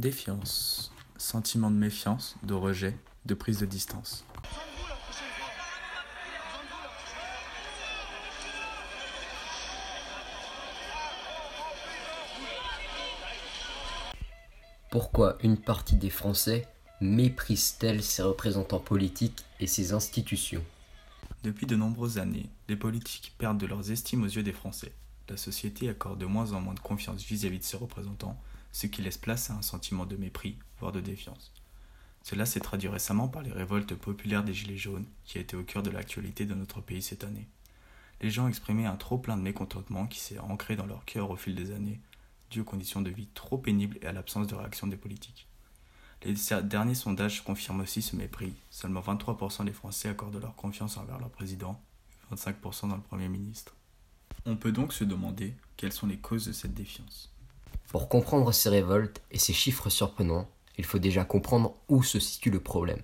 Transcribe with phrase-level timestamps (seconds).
[0.00, 4.24] Défiance, sentiment de méfiance, de rejet, de prise de distance.
[14.90, 16.66] Pourquoi une partie des Français
[17.02, 20.64] méprise-t-elle ses représentants politiques et ses institutions?
[21.44, 24.94] Depuis de nombreuses années, les politiques perdent de leur estime aux yeux des Français.
[25.28, 28.40] La société accorde de moins en moins de confiance vis-à-vis de ses représentants,
[28.72, 31.52] ce qui laisse place à un sentiment de mépris, voire de défiance.
[32.22, 35.62] Cela s'est traduit récemment par les révoltes populaires des Gilets jaunes, qui a été au
[35.62, 37.48] cœur de l'actualité de notre pays cette année.
[38.20, 41.36] Les gens exprimaient un trop plein de mécontentement qui s'est ancré dans leur cœur au
[41.36, 42.00] fil des années,
[42.50, 45.46] dû aux conditions de vie trop pénibles et à l'absence de réaction des politiques.
[46.22, 48.52] Les derniers sondages confirment aussi ce mépris.
[48.68, 51.80] Seulement 23% des Français accordent leur confiance envers leur président,
[52.30, 53.74] et 25% dans le Premier ministre.
[54.44, 57.32] On peut donc se demander quelles sont les causes de cette défiance.
[57.88, 62.50] Pour comprendre ces révoltes et ces chiffres surprenants, il faut déjà comprendre où se situe
[62.50, 63.02] le problème.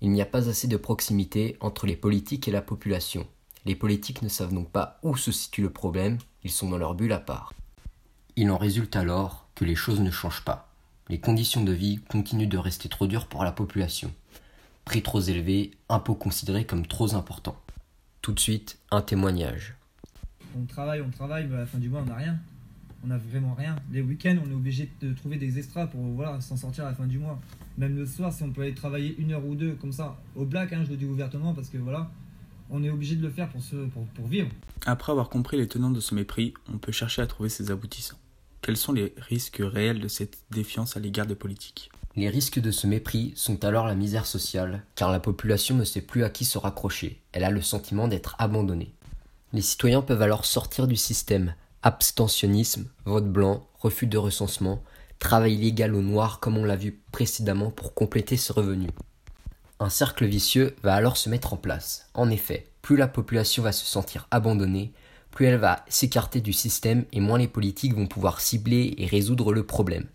[0.00, 3.26] Il n'y a pas assez de proximité entre les politiques et la population.
[3.64, 6.94] Les politiques ne savent donc pas où se situe le problème, ils sont dans leur
[6.94, 7.54] bulle à part.
[8.36, 10.68] Il en résulte alors que les choses ne changent pas.
[11.08, 14.12] Les conditions de vie continuent de rester trop dures pour la population.
[14.84, 17.56] Prix trop élevés, impôts considérés comme trop importants.
[18.20, 19.74] Tout de suite, un témoignage.
[20.56, 22.38] On travaille, on travaille, mais à la fin du mois, on n'a rien.
[23.04, 23.76] On n'a vraiment rien.
[23.92, 26.94] Les week-ends, on est obligé de trouver des extras pour voilà, s'en sortir à la
[26.94, 27.38] fin du mois.
[27.76, 30.46] Même le soir, si on peut aller travailler une heure ou deux, comme ça, au
[30.46, 32.10] black, hein, je le dis ouvertement, parce que voilà,
[32.70, 33.60] on est obligé de le faire pour,
[33.92, 34.48] pour, pour vivre.
[34.86, 38.18] Après avoir compris les tenants de ce mépris, on peut chercher à trouver ses aboutissants.
[38.62, 41.90] Quels sont les risques réels de cette défiance à l'égard des politiques?
[42.16, 46.00] Les risques de ce mépris sont alors la misère sociale, car la population ne sait
[46.00, 48.94] plus à qui se raccrocher, elle a le sentiment d'être abandonnée.
[49.52, 54.82] Les citoyens peuvent alors sortir du système, abstentionnisme, vote blanc, refus de recensement,
[55.18, 58.90] travail illégal au noir comme on l'a vu précédemment pour compléter ses revenus.
[59.80, 62.08] Un cercle vicieux va alors se mettre en place.
[62.14, 64.92] En effet, plus la population va se sentir abandonnée,
[65.30, 69.52] plus elle va s'écarter du système et moins les politiques vont pouvoir cibler et résoudre
[69.52, 70.06] le problème.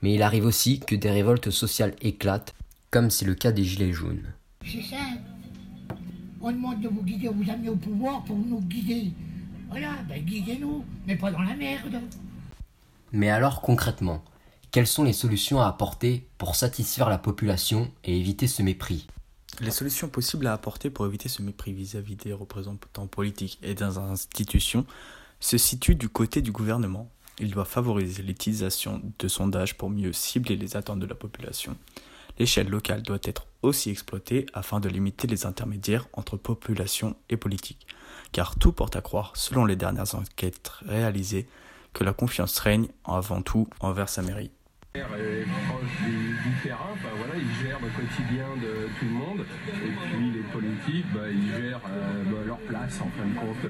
[0.00, 2.54] Mais il arrive aussi que des révoltes sociales éclatent,
[2.90, 4.32] comme c'est le cas des Gilets jaunes.
[4.64, 5.20] C'est simple.
[6.40, 9.12] On demande de vous guider, vous amener au pouvoir pour nous guider.
[9.70, 12.00] Voilà, ben guidez-nous, mais pas dans la merde.
[13.12, 14.24] Mais alors concrètement,
[14.72, 19.06] quelles sont les solutions à apporter pour satisfaire la population et éviter ce mépris?
[19.60, 23.84] Les solutions possibles à apporter pour éviter ce mépris vis-à-vis des représentants politiques et des
[23.98, 24.86] institutions
[25.38, 27.08] se situent du côté du gouvernement.
[27.38, 31.76] Il doit favoriser l'utilisation de sondages pour mieux cibler les attentes de la population.
[32.38, 37.86] L'échelle locale doit être aussi exploitée afin de limiter les intermédiaires entre population et politique,
[38.32, 41.46] car tout porte à croire, selon les dernières enquêtes réalisées,
[41.92, 44.52] que la confiance règne avant tout envers sa mairie
[44.94, 50.32] est proche du, terrain, voilà, ils gèrent le quotidien de tout le monde, et puis
[50.32, 53.68] les politiques, bah, ils gèrent euh, bah, leur place en fin de compte.